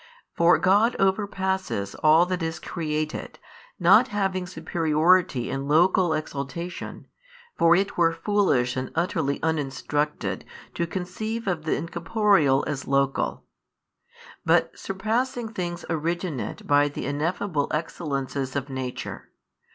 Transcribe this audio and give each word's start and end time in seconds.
For 0.35 0.57
God 0.57 0.95
overpasses 0.99 1.95
all 2.01 2.25
that 2.25 2.41
is 2.41 2.57
created, 2.57 3.37
not 3.79 4.07
having 4.07 4.47
superiority 4.47 5.47
in 5.47 5.67
local 5.67 6.13
exaltation 6.15 7.05
(for 7.55 7.75
it 7.75 7.97
were 7.99 8.11
foolish 8.11 8.75
and 8.75 8.91
utterly 8.95 9.39
uninstructed 9.43 10.43
to 10.73 10.87
conceive 10.87 11.45
of 11.45 11.65
the 11.65 11.75
Incorporeal 11.75 12.63
as 12.65 12.87
local) 12.87 13.43
but 14.43 14.75
surpassing 14.75 15.49
things 15.49 15.85
originate 15.87 16.65
by 16.65 16.89
the 16.89 17.05
ineffable 17.05 17.67
Excellences 17.71 18.55
of 18.55 18.69
Nature. 18.71 19.29